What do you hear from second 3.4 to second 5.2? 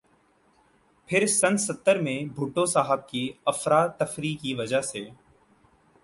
افراتفریح کی وجہ سے